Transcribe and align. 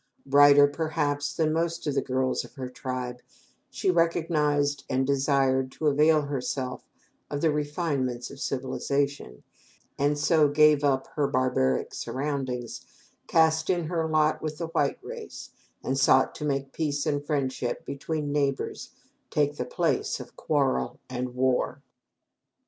Brighter, 0.25 0.65
perhaps, 0.67 1.35
than 1.35 1.53
most 1.53 1.85
of 1.85 1.93
the 1.93 2.01
girls 2.01 2.43
of 2.43 2.55
her 2.55 2.67
tribe, 2.69 3.19
she 3.69 3.91
recognized 3.91 4.83
and 4.89 5.05
desired 5.05 5.71
to 5.73 5.85
avail 5.85 6.23
herself 6.23 6.83
of 7.29 7.41
the 7.41 7.51
refinements 7.51 8.31
of 8.31 8.39
civilization, 8.39 9.43
and 9.99 10.17
so 10.17 10.47
gave 10.47 10.83
up 10.83 11.05
her 11.13 11.27
barbaric 11.27 11.93
surroundings, 11.93 12.81
cast 13.27 13.69
in 13.69 13.83
her 13.89 14.07
lot 14.09 14.41
with 14.41 14.57
the 14.57 14.69
white 14.69 14.97
race, 15.03 15.51
and 15.83 15.99
sought 15.99 16.33
to 16.33 16.45
make 16.45 16.73
peace 16.73 17.05
and 17.05 17.23
friendship 17.23 17.85
between 17.85 18.31
neighbors 18.31 18.89
take 19.29 19.57
the 19.57 19.65
place 19.65 20.19
of 20.19 20.35
quarrel 20.35 20.99
and 21.11 21.27
of 21.27 21.35
war. 21.35 21.83